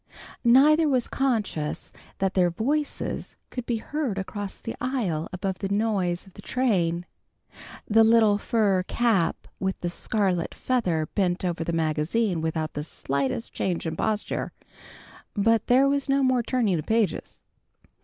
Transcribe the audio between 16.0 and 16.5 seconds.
no more